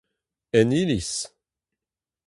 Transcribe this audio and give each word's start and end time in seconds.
En 0.59 0.69
iliz! 0.81 1.11